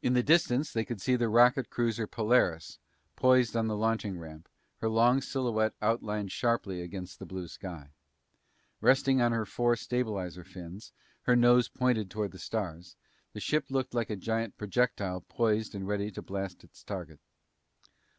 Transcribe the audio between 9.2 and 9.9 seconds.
on her four